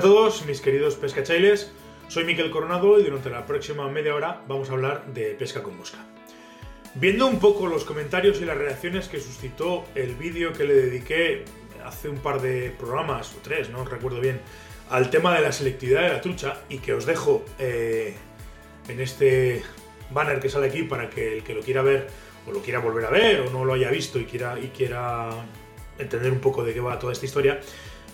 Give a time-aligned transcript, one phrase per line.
[0.00, 1.70] A todos, mis queridos pescachailes.
[2.08, 5.76] Soy Miquel Coronado y durante la próxima media hora vamos a hablar de pesca con
[5.76, 5.98] mosca.
[6.94, 11.44] Viendo un poco los comentarios y las reacciones que suscitó el vídeo que le dediqué
[11.84, 14.40] hace un par de programas, o tres, no recuerdo bien,
[14.88, 18.14] al tema de la selectividad de la trucha y que os dejo eh,
[18.88, 19.62] en este
[20.08, 22.08] banner que sale aquí para que el que lo quiera ver
[22.46, 25.28] o lo quiera volver a ver o no lo haya visto y quiera, y quiera
[25.98, 27.60] entender un poco de qué va toda esta historia.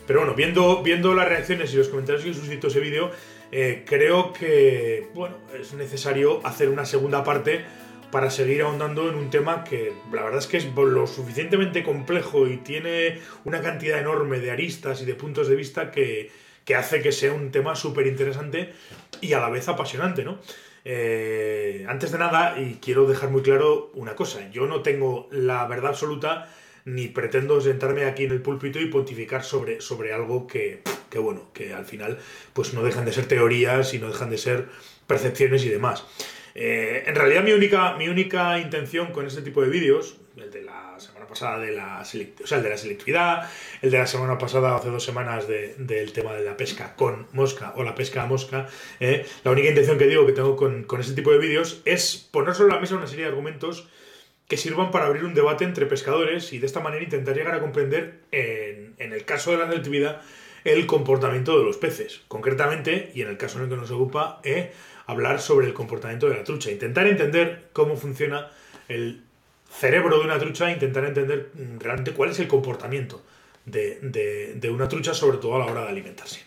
[0.06, 3.10] Pero bueno, viendo, viendo las reacciones y los comentarios que suscitó ese vídeo,
[3.52, 7.64] eh, creo que bueno, es necesario hacer una segunda parte
[8.10, 12.46] para seguir ahondando en un tema que la verdad es que es lo suficientemente complejo
[12.46, 16.30] y tiene una cantidad enorme de aristas y de puntos de vista que,
[16.64, 18.72] que hace que sea un tema súper interesante
[19.20, 20.38] y a la vez apasionante, ¿no?
[20.84, 25.66] Eh, antes de nada, y quiero dejar muy claro una cosa, yo no tengo la
[25.66, 26.48] verdad absoluta
[26.86, 31.50] ni pretendo sentarme aquí en el púlpito y pontificar sobre, sobre algo que, que, bueno,
[31.52, 32.18] que al final
[32.52, 34.66] pues no dejan de ser teorías y no dejan de ser
[35.06, 36.04] percepciones y demás.
[36.54, 40.62] Eh, en realidad mi única, mi única intención con este tipo de vídeos, el de
[40.62, 43.50] la semana pasada de la, o sea, el de la selectividad,
[43.82, 47.72] el de la semana pasada, hace dos semanas, del tema de la pesca con mosca
[47.76, 48.68] o la pesca a mosca,
[49.00, 52.28] eh, la única intención que digo que tengo con, con este tipo de vídeos es
[52.30, 53.88] poner sobre la mesa una serie de argumentos
[54.48, 57.60] que sirvan para abrir un debate entre pescadores y de esta manera intentar llegar a
[57.60, 60.22] comprender, en, el caso de la selectividad,
[60.64, 62.22] el comportamiento de los peces.
[62.28, 64.72] Concretamente, y en el caso en el que nos ocupa, eh,
[65.06, 66.70] hablar sobre el comportamiento de la trucha.
[66.70, 68.50] Intentar entender cómo funciona
[68.88, 69.22] el
[69.68, 73.22] cerebro de una trucha, intentar entender mm, realmente cuál es el comportamiento
[73.64, 76.42] de, una trucha, sobre todo a la hora de alimentarse.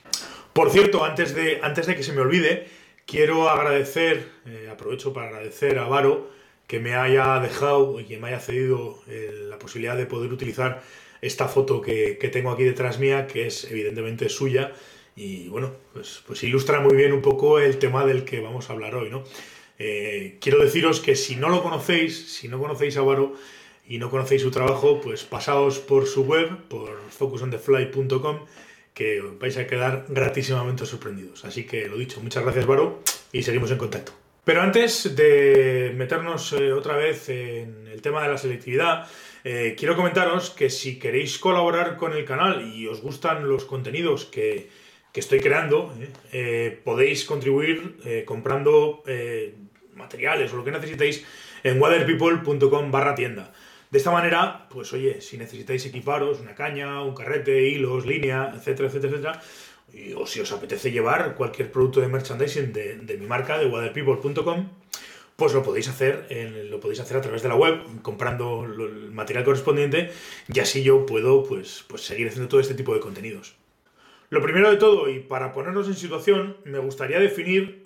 [0.54, 2.68] Por cierto, antes de, antes de que se me olvide,
[3.06, 6.30] quiero agradecer, eh, aprovecho para agradecer a Varo,
[6.70, 10.84] que me haya dejado y que me haya cedido eh, la posibilidad de poder utilizar
[11.20, 14.72] esta foto que, tengo aquí detrás mía, que es evidentemente suya,
[15.16, 18.74] y bueno, pues, pues, ilustra muy bien un poco el tema del que vamos a
[18.74, 19.24] hablar hoy, ¿no?
[19.80, 23.34] Eh, quiero deciros que si no lo conocéis, si no conocéis a Varo
[23.88, 28.46] y no conocéis su trabajo, pues pasaos por su web, por focusonthefly.com,
[28.94, 31.46] que vais a quedar gratísimamente sorprendidos.
[31.46, 33.02] Así que lo dicho, muchas gracias Varo
[33.32, 34.29] y seguimos en contacto.
[34.44, 39.08] Pero antes de meternos eh, otra vez en el tema de la selectividad,
[39.44, 44.26] eh, quiero comentaros que si queréis colaborar con el canal y os gustan los contenidos
[44.26, 44.70] que,
[45.14, 45.94] estoy creando,
[46.32, 49.04] eh, podéis contribuir comprando
[49.96, 51.26] materiales o lo que necesitéis
[51.62, 53.52] en waterpeople.com barra tienda.
[53.92, 58.88] De esta manera, pues oye, si necesitáis equiparos una caña, un carrete, hilos, línea, etcétera,
[58.88, 59.42] etcétera, etcétera,
[60.16, 64.70] o si os apetece llevar cualquier producto de merchandising de, mi marca, de waterpeople.com,
[65.36, 66.28] pues lo podéis hacer
[66.70, 70.12] lo podéis hacer a través de la web comprando el material correspondiente
[70.54, 73.56] y así yo puedo pues, pues seguir haciendo todo este tipo de contenidos.
[74.30, 77.84] Lo primero de todo, y para ponernos en situación, me gustaría definir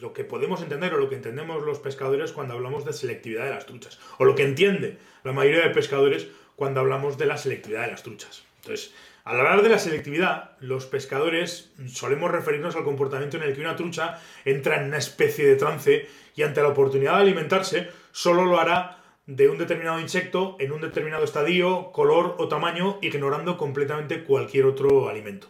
[0.00, 3.50] lo que podemos entender o lo que entendemos los pescadores cuando hablamos de selectividad de
[3.50, 7.82] las truchas, o lo que entiende la mayoría de pescadores cuando hablamos de la selectividad
[7.82, 8.42] de las truchas.
[8.56, 8.92] Entonces,
[9.28, 13.76] al hablar de la selectividad, los pescadores solemos referirnos al comportamiento en el que una
[13.76, 18.58] trucha entra en una especie de trance y ante la oportunidad de alimentarse solo lo
[18.58, 24.64] hará de un determinado insecto en un determinado estadio, color o tamaño, ignorando completamente cualquier
[24.64, 25.48] otro alimento.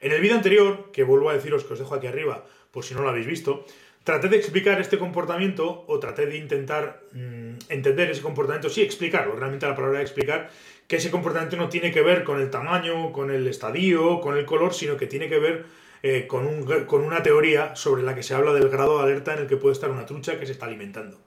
[0.00, 2.94] En el vídeo anterior, que vuelvo a deciros que os dejo aquí arriba por si
[2.94, 3.64] no lo habéis visto,
[4.06, 9.34] traté de explicar este comportamiento o traté de intentar mm, entender ese comportamiento, sí, explicarlo,
[9.34, 10.48] realmente la palabra explicar,
[10.86, 14.46] que ese comportamiento no tiene que ver con el tamaño, con el estadio, con el
[14.46, 15.66] color, sino que tiene que ver
[16.04, 19.34] eh, con, un, con una teoría sobre la que se habla del grado de alerta
[19.34, 21.18] en el que puede estar una trucha que se está alimentando.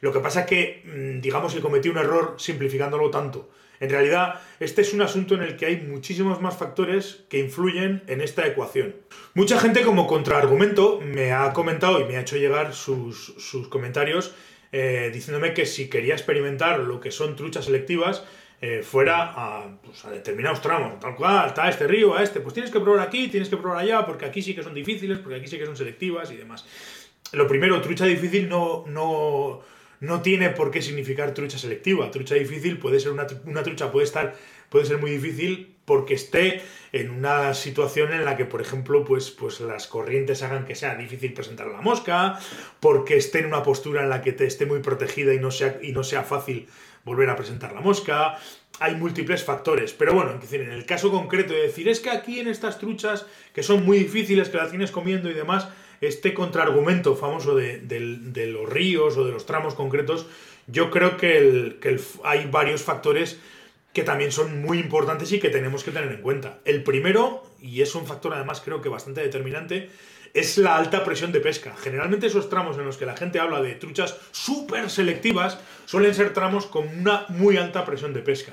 [0.00, 3.48] Lo que pasa es que, mm, digamos que cometí un error simplificándolo tanto.
[3.80, 8.02] En realidad, este es un asunto en el que hay muchísimos más factores que influyen
[8.06, 8.96] en esta ecuación.
[9.34, 14.34] Mucha gente como contraargumento me ha comentado y me ha hecho llegar sus, sus comentarios
[14.72, 18.24] eh, diciéndome que si quería experimentar lo que son truchas selectivas,
[18.60, 22.72] eh, fuera pues, a, determinados tramos, tal cual, está este río, a este, pues tienes
[22.72, 25.46] que probar aquí, tienes que probar allá, porque aquí sí que son difíciles, porque aquí
[25.46, 26.66] sí que son selectivas y demás.
[27.32, 29.62] Lo primero, trucha difícil no, no,
[30.00, 32.10] no tiene por qué significar trucha selectiva.
[32.10, 34.34] Trucha difícil puede ser una, una trucha, puede estar,
[34.68, 36.60] puede ser muy difícil porque esté
[36.92, 40.94] en una situación en la que, por ejemplo, pues, pues las corrientes hagan que sea
[40.94, 42.38] difícil presentar a la mosca,
[42.78, 45.78] porque esté en una postura en la que te esté muy protegida y no sea,
[45.82, 46.68] y no sea fácil
[47.04, 48.38] volver a presentar la mosca.
[48.80, 52.48] Hay múltiples factores, pero bueno, en el caso concreto de decir es que aquí en
[52.48, 55.68] estas truchas, que son muy difíciles, que las tienes comiendo y demás,
[56.00, 60.26] este contraargumento famoso de, los ríos o de los tramos concretos,
[60.66, 63.38] yo creo que, hay varios factores
[63.92, 66.58] que también son muy importantes y que tenemos que tener en cuenta.
[66.64, 69.90] El primero, y es un factor además creo que bastante determinante,
[70.34, 71.74] es la alta presión de pesca.
[71.76, 76.32] Generalmente esos tramos en los que la gente habla de truchas súper selectivas suelen ser
[76.32, 78.52] tramos con una muy alta presión de pesca.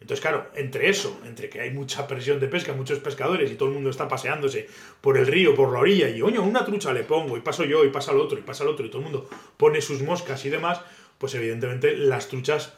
[0.00, 3.68] Entonces, claro, entre eso, entre que hay mucha presión de pesca, muchos pescadores y todo
[3.68, 4.68] el mundo está paseándose
[5.00, 7.84] por el río, por la orilla, y oño, una trucha le pongo, y paso yo,
[7.84, 10.44] y pasa el otro, y pasa el otro, y todo el mundo pone sus moscas
[10.44, 10.80] y demás,
[11.18, 12.74] pues evidentemente las truchas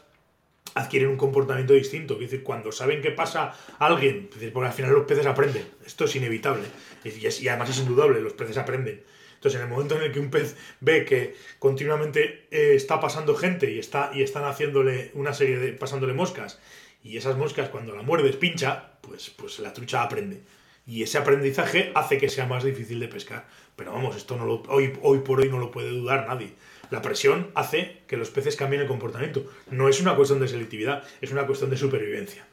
[0.73, 2.15] adquieren un comportamiento distinto.
[2.15, 6.15] Es decir, cuando saben que pasa alguien, porque al final los peces aprenden, esto es
[6.15, 6.63] inevitable,
[7.03, 9.03] y, además es indudable, los peces aprenden.
[9.35, 13.35] Entonces, en el momento en el que un pez ve que continuamente eh, está pasando
[13.35, 15.73] gente y, está, y están haciéndole una serie de.
[15.73, 16.59] pasándole moscas
[17.03, 20.41] y esas moscas cuando la muerdes pincha, pues, pues la trucha aprende.
[20.85, 23.47] Y ese aprendizaje hace que sea más difícil de pescar.
[23.75, 26.53] Pero vamos, esto no lo, hoy, hoy por hoy no lo puede dudar nadie.
[26.89, 29.45] La presión hace que los peces cambien el comportamiento.
[29.69, 32.45] No es una cuestión de selectividad, es una cuestión de supervivencia.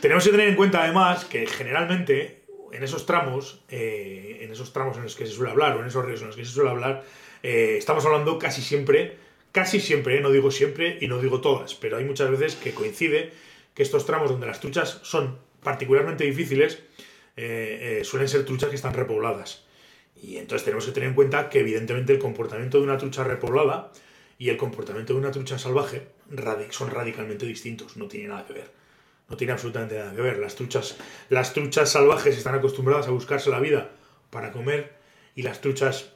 [0.00, 2.42] Tenemos que tener en cuenta además que generalmente
[2.72, 5.86] en esos tramos, eh, en esos tramos en los que se suele hablar, o en
[5.86, 7.04] esos ríos en los que se suele hablar,
[7.42, 9.16] eh, estamos hablando casi siempre,
[9.52, 13.32] casi siempre, no digo siempre y no digo todas, pero hay muchas veces que coincide
[13.74, 16.80] que estos tramos donde las truchas son particularmente difíciles
[17.36, 19.64] eh, eh, suelen ser truchas que están repobladas.
[20.22, 23.90] Y entonces tenemos que tener en cuenta que evidentemente el comportamiento de una trucha repoblada
[24.38, 26.08] y el comportamiento de una trucha salvaje
[26.70, 28.70] son radicalmente distintos, no tiene nada que ver.
[29.28, 30.38] No tiene absolutamente nada que ver.
[30.38, 30.96] Las truchas,
[31.30, 33.92] las truchas salvajes están acostumbradas a buscarse la vida
[34.30, 34.92] para comer
[35.34, 36.12] y las truchas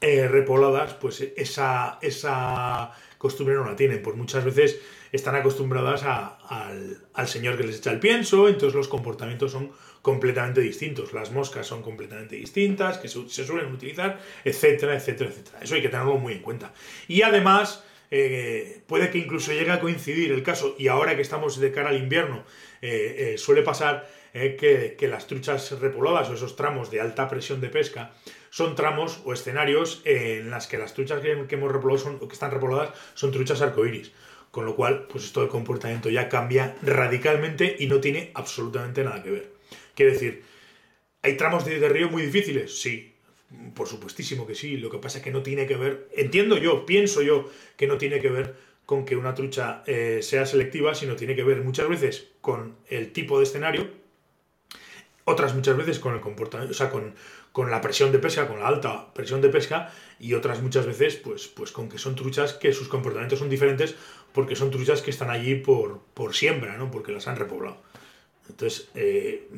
[0.00, 4.02] eh, repobladas, pues esa, esa costumbre no la tienen.
[4.02, 4.80] Pues muchas veces
[5.12, 9.70] están acostumbradas al, señor que les echa el pienso, entonces los comportamientos son
[10.02, 11.12] completamente distintos.
[11.12, 15.58] Las moscas son completamente distintas, que se, suelen utilizar, etcétera, etcétera, etcétera.
[15.60, 16.72] Eso hay que tenerlo muy en cuenta.
[17.08, 21.58] Y además, eh, puede que incluso llegue a coincidir el caso, y ahora que estamos
[21.58, 22.44] de cara al invierno,
[22.82, 27.58] eh, eh, suele pasar que, que, las truchas repobladas o esos tramos de alta presión
[27.62, 28.12] de pesca
[28.56, 32.50] son tramos o escenarios en las que las truchas que, hemos repoblado son, que están
[32.50, 34.12] repobladas son truchas arcoíris.
[34.50, 39.22] Con lo cual, pues esto del comportamiento ya cambia radicalmente y no tiene absolutamente nada
[39.22, 39.52] que ver.
[39.94, 40.42] Quiere decir,
[41.20, 42.80] ¿hay tramos de, río muy difíciles?
[42.80, 43.12] Sí,
[43.74, 44.78] por supuestísimo que sí.
[44.78, 47.98] Lo que pasa es que no tiene que ver, entiendo yo, pienso yo, que no
[47.98, 48.56] tiene que ver
[48.86, 53.12] con que una trucha eh, sea selectiva, sino tiene que ver muchas veces con el
[53.12, 53.90] tipo de escenario,
[55.24, 57.14] otras muchas veces con el comportamiento, o sea, con,
[57.56, 61.16] con la presión de pesca, con la alta presión de pesca, y otras muchas veces,
[61.16, 63.94] pues, pues con que son truchas que sus comportamientos son diferentes
[64.34, 66.90] porque son truchas que están allí por, por siembra, ¿no?
[66.90, 67.78] Porque las han repoblado.
[68.50, 69.48] Entonces, eh,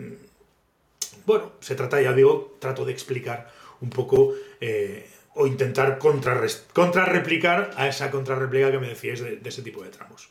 [1.26, 3.50] bueno, se trata, ya digo, trato de explicar
[3.80, 9.82] un poco eh, o intentar contrarreplicar a esa contrarreplica que me decíais de, ese tipo
[9.82, 10.28] de tramos.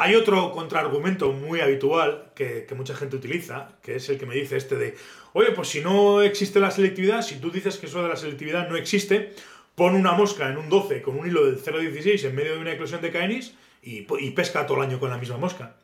[0.00, 4.56] Hay otro contraargumento muy habitual que, mucha gente utiliza, que es el que me dice
[4.56, 4.94] este de,
[5.32, 8.68] Oye, pues si no existe la selectividad, si tú dices que eso de la selectividad
[8.68, 9.34] no existe,
[9.74, 12.74] pon una mosca en un 12 con un hilo del 0,16 en medio de una
[12.74, 15.74] eclosión de caenis y, pesca todo el año con la misma mosca.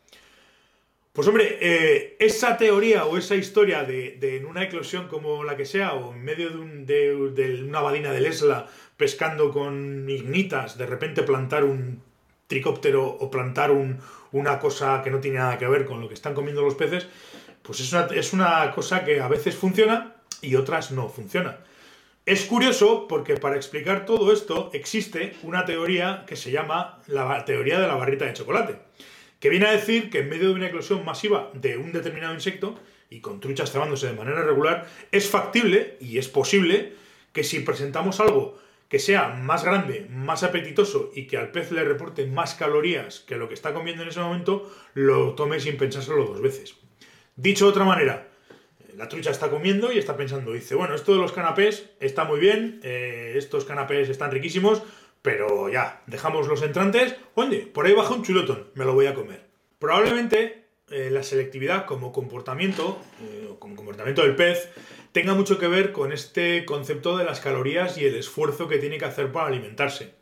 [1.13, 5.65] Pues hombre, eh, esa teoría o esa historia de, en una eclosión como la que
[5.65, 11.65] sea, o en medio de, una badina de Lesla pescando con ignitas, de repente plantar
[11.65, 12.01] un
[12.47, 13.71] tricóptero o plantar
[14.33, 17.07] una cosa que no tiene nada que ver con lo que están comiendo los peces,
[17.63, 21.59] pues es una, es una cosa que a veces funciona y otras no funciona.
[22.27, 27.79] Es curioso porque para explicar todo esto existe una teoría que se llama la teoría
[27.79, 28.79] de la barrita de chocolate,
[29.41, 32.79] que viene a decir que en medio de una eclosión masiva de un determinado insecto
[33.11, 36.95] y con truchas cebándose de manera regular, es factible y es posible
[37.35, 41.85] que si presentamos algo que sea más grande, más apetitoso y que al pez le
[41.85, 46.25] reporte más calorías que lo que está comiendo en ese momento, lo tome sin pensárselo
[46.25, 46.77] dos veces.
[47.37, 48.29] Dicho de otra manera,
[48.97, 52.39] la trucha está comiendo y está pensando, dice, bueno, esto de los canapés está muy
[52.39, 54.83] bien, eh, estos canapés están riquísimos,
[55.23, 59.15] pero ya, dejamos los entrantes, oye, por ahí baja un chulotón, me lo voy a
[59.15, 59.47] comer.
[59.79, 64.69] Probablemente eh, la selectividad como comportamiento, eh, como comportamiento del pez,
[65.15, 68.99] tenga mucho que ver con este concepto de las calorías y el esfuerzo que tiene
[68.99, 70.13] que hacer para alimentarse.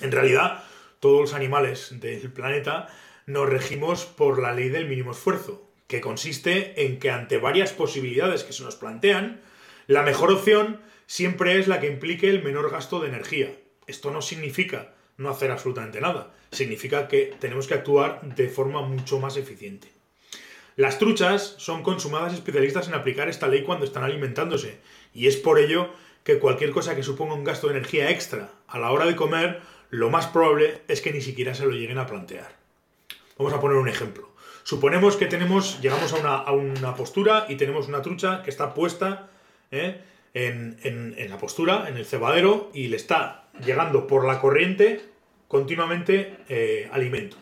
[0.00, 0.64] En realidad,
[1.00, 2.86] todos los animales del planeta
[3.26, 8.42] nos regimos por la ley del mínimo esfuerzo que consiste en que ante varias posibilidades
[8.42, 9.42] que se nos plantean,
[9.86, 13.54] la mejor opción siempre es la que implique el menor gasto de energía.
[13.86, 19.20] Esto no significa no hacer absolutamente nada, significa que tenemos que actuar de forma mucho
[19.20, 19.95] más eficiente.
[20.76, 24.78] Las truchas son consumadas especialistas en aplicar esta ley cuando están alimentándose,
[25.14, 25.88] y es por ello
[26.22, 29.62] que cualquier cosa que suponga un gasto de energía extra a la hora de comer,
[29.88, 32.56] lo más probable es que ni siquiera se lo lleguen a plantear.
[33.38, 34.28] Vamos a poner un ejemplo.
[34.64, 39.30] Suponemos que tenemos, llegamos a una, postura y tenemos una trucha que está puesta
[39.70, 40.02] ¿eh?
[40.34, 45.00] en, la postura, en el cebadero, y le está llegando por la corriente
[45.48, 47.38] continuamente eh, alimento.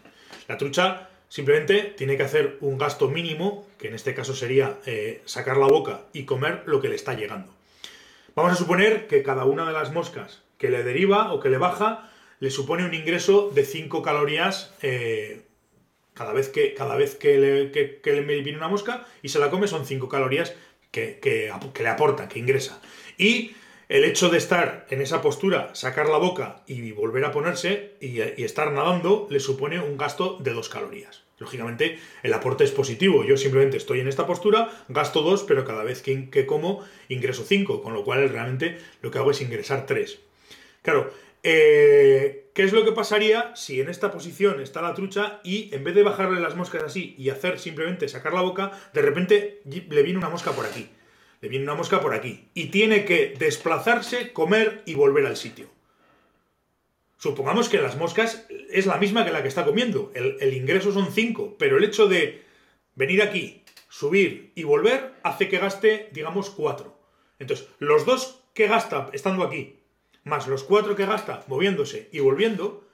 [0.47, 5.21] La trucha simplemente tiene que hacer un gasto mínimo, que en este caso sería eh,
[5.25, 7.53] sacar la boca y comer lo que le está llegando.
[8.37, 11.59] Vamos a suponer que cada una de las moscas que le deriva o que le
[11.59, 14.75] baja le supone un ingreso de 5 calorías
[16.14, 19.87] cada vez que, cada vez que le, viene una mosca y se la come son
[19.87, 20.55] 5 calorías
[20.93, 21.19] que,
[21.81, 22.81] le aporta, que ingresa.
[23.19, 23.57] Y
[23.88, 28.21] el hecho de estar en esa postura, sacar la boca y volver a ponerse y,
[28.21, 31.23] estar nadando le supone un gasto de 2 calorías.
[31.38, 33.25] Lógicamente, el aporte es positivo.
[33.25, 37.45] Yo simplemente estoy en esta postura, gasto 2, pero cada vez que, que como ingreso
[37.45, 40.19] 5, con lo cual realmente lo que hago es ingresar 3.
[40.83, 41.11] Claro,
[41.43, 45.83] eh, ¿Qué es lo que pasaría si en esta posición está la trucha y en
[45.83, 50.03] vez de bajarle las moscas así y hacer simplemente sacar la boca, de repente le
[50.05, 50.88] viene una mosca por aquí?
[51.45, 52.49] Le viene una mosca por aquí.
[52.55, 55.69] Y tiene que desplazarse, comer y volver al sitio.
[57.19, 60.11] Supongamos que las moscas es la misma que la que está comiendo.
[60.15, 62.43] El, el ingreso son 5, pero el hecho de
[62.95, 66.99] venir aquí, subir y volver hace que gaste, digamos, 4.
[67.41, 69.81] Entonces, los dos que gasta estando aquí
[70.23, 72.85] más los cuatro que gasta moviéndose y volviendo,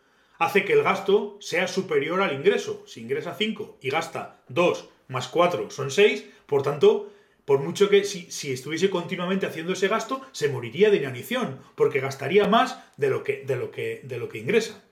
[0.41, 2.83] hace que el gasto sea superior al ingreso.
[2.89, 7.13] Si ingresa 5 y gasta 2 más 4 son 6, por tanto,
[7.45, 12.47] por mucho que si, estuviese continuamente haciendo ese gasto, se moriría de inanición, porque gastaría
[12.49, 14.83] más de lo que, de lo que, de lo que ingresa.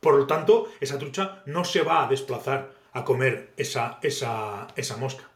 [0.00, 4.96] Por lo tanto, esa trucha no se va a desplazar a comer esa, esa, esa
[4.96, 5.28] mosca.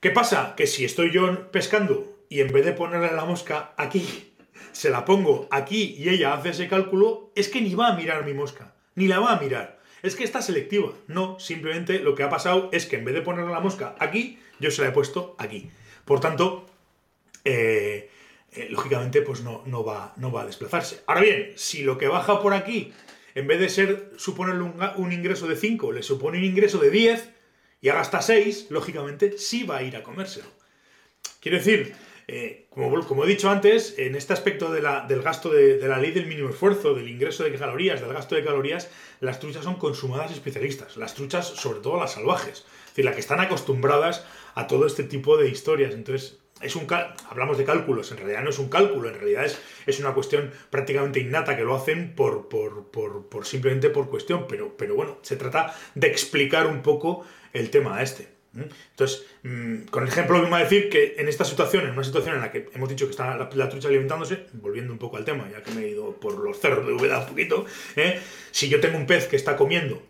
[0.00, 0.54] ¿Qué pasa?
[0.56, 4.34] Que si estoy yo pescando y en vez de ponerle la mosca aquí,
[4.72, 8.24] se la pongo aquí y ella hace ese cálculo, es que ni va a mirar
[8.24, 9.80] mi mosca, ni la va a mirar.
[10.04, 10.92] Es que está selectiva.
[11.08, 14.38] No, simplemente lo que ha pasado es que en vez de ponerle la mosca aquí,
[14.60, 15.70] yo se la he puesto aquí.
[16.04, 16.66] Por tanto,
[17.42, 18.10] eh,
[18.52, 21.02] eh, lógicamente, pues no, no, va, no va a desplazarse.
[21.06, 22.92] Ahora bien, si lo que baja por aquí,
[23.34, 26.90] en vez de ser suponerle un, un ingreso de 5, le supone un ingreso de
[26.90, 27.30] 10
[27.80, 30.46] y haga hasta 6, lógicamente sí va a ir a comérselo.
[31.40, 31.94] Quiero decir,
[32.26, 36.48] eh, como, he dicho antes, en este aspecto del gasto de, la ley del mínimo
[36.48, 38.90] esfuerzo, del ingreso de calorías, del gasto de calorías,
[39.20, 40.96] las truchas son consumadas especialistas.
[40.96, 42.64] Las truchas, sobre todo las salvajes.
[42.86, 45.92] Es decir, las que están acostumbradas a todo este tipo de historias.
[45.94, 46.86] Entonces, es un
[47.28, 50.50] hablamos de cálculos, en realidad no es un cálculo, en realidad es, es una cuestión
[50.70, 55.74] prácticamente innata que lo hacen por, por, simplemente por cuestión, pero, pero bueno, se trata
[55.94, 58.33] de explicar un poco el tema este.
[58.56, 62.36] Entonces, mm, con el ejemplo mismo a decir que en esta situación, en una situación
[62.36, 65.48] en la que hemos dicho que está la, trucha alimentándose, volviendo un poco al tema,
[65.50, 68.20] ya que me he ido por los cerros de Úbeda un poquito, ¿eh?
[68.50, 70.02] si yo tengo un pez que está comiendo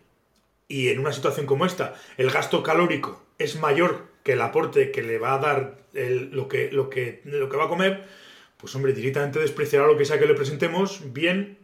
[0.67, 5.03] y en una situación como esta el gasto calórico es mayor que el aporte que
[5.03, 8.05] le va a dar lo, que, lo, que, lo que va a comer,
[8.57, 11.59] pues hombre, directamente despreciará lo que sea que le presentemos, bien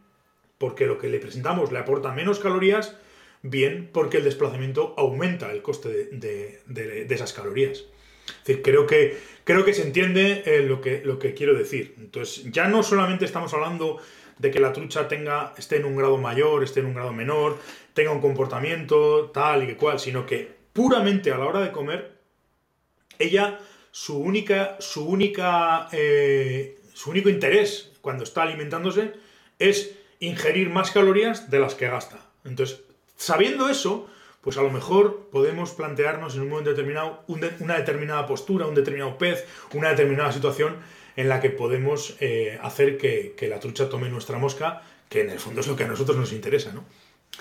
[0.58, 2.96] porque lo que le presentamos le aporta menos calorías,
[3.44, 7.86] bien porque el desplazamiento aumenta el coste de, esas calorías.
[8.46, 11.96] Decir, creo que, creo que se entiende eh, lo, que, lo que quiero decir.
[11.98, 14.00] Entonces, ya no solamente estamos hablando
[14.38, 17.58] de que la trucha tenga, esté en un grado mayor, esté en un grado menor,
[17.94, 22.20] tenga un comportamiento tal y que cual, sino que puramente a la hora de comer,
[23.20, 23.60] ella,
[23.92, 29.14] su única, su única, eh, su único interés cuando está alimentándose
[29.60, 32.32] es ingerir más calorías de las que gasta.
[32.44, 32.82] Entonces,
[33.22, 34.10] Sabiendo eso,
[34.42, 39.16] pues a lo mejor podemos plantearnos en un momento determinado una determinada postura, un determinado
[39.20, 40.78] pez, una determinada situación
[41.16, 45.38] en la que podemos eh, hacer que, la trucha tome nuestra mosca, que en el
[45.38, 46.84] fondo es lo que a nosotros nos interesa, ¿no?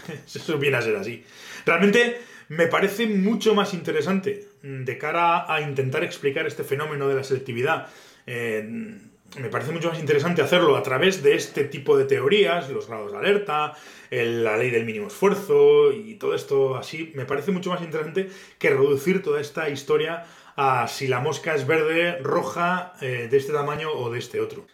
[0.26, 1.24] Eso viene a ser así.
[1.64, 7.24] Realmente me parece mucho más interesante de cara a intentar explicar este fenómeno de la
[7.24, 7.88] selectividad.
[8.26, 9.00] Eh,
[9.38, 13.12] me parece mucho más interesante hacerlo a través de este tipo de teorías, los grados
[13.12, 13.74] de alerta,
[14.10, 17.12] la ley del mínimo esfuerzo y todo esto así.
[17.14, 20.24] Me parece mucho más interesante que reducir toda esta historia
[20.56, 24.66] a si la mosca es verde, roja, eh, de este tamaño o de este otro.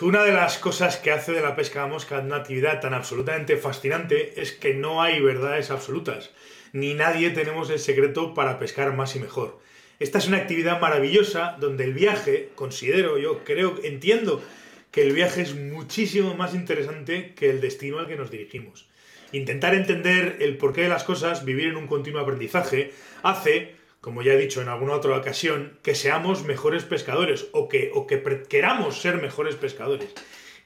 [0.00, 3.56] Una de las cosas que hace de la pesca de mosca una actividad tan absolutamente
[3.56, 6.30] fascinante es que no hay verdades absolutas,
[6.72, 9.58] ni nadie tenemos el secreto para pescar más y mejor.
[10.00, 14.42] Esta es una actividad maravillosa donde el viaje, considero yo, creo, entiendo
[14.90, 18.88] que el viaje es muchísimo más interesante que el destino al que nos dirigimos.
[19.32, 24.32] Intentar entender el porqué de las cosas, vivir en un continuo aprendizaje, hace, como ya
[24.32, 29.02] he dicho en alguna otra ocasión, que seamos mejores pescadores o que, o que queramos
[29.02, 30.08] ser mejores pescadores.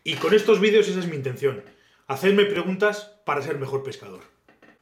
[0.04, 1.64] Y con estos vídeos esa es mi intención,
[2.06, 4.20] hacerme preguntas para ser mejor pescador.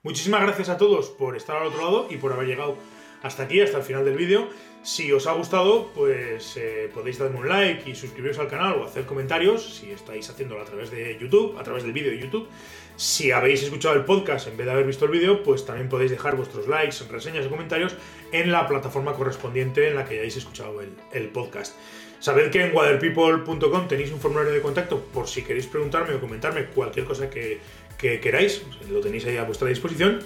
[0.03, 2.77] Muchísimas gracias a todos por estar al otro lado y por haber llegado
[3.23, 4.49] hasta aquí, hasta el final del vídeo.
[4.83, 8.85] Si os ha gustado, pues eh, podéis darme un like y suscribiros al canal o
[8.85, 12.49] hacer comentarios si estáis haciéndolo a través de YouTube, a través del vídeo de YouTube.
[12.97, 16.11] Si habéis escuchado el podcast en vez de haber visto el vídeo, pues también podéis
[16.11, 17.95] dejar vuestros likes, reseñas y comentarios
[18.33, 21.77] en la plataforma correspondiente en la que hayáis escuchado el, el podcast.
[22.19, 26.67] Sabed que en waterpeople.com tenéis un formulario de contacto por si queréis preguntarme o comentarme
[26.67, 27.59] cualquier cosa que,
[27.99, 30.21] que queráis, lo tenéis ahí a vuestra disposición.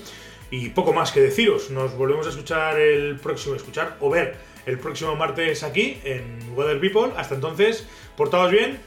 [0.50, 4.36] Y poco más que deciros, nos volvemos a escuchar el próximo, escuchar o ver
[4.66, 7.12] el próximo martes aquí en Weather People.
[7.16, 7.86] Hasta entonces,
[8.16, 8.78] portaos bien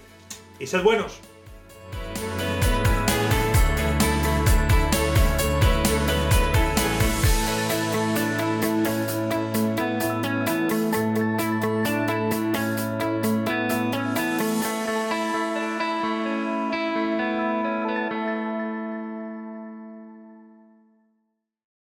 [0.59, 1.19] y sed buenos.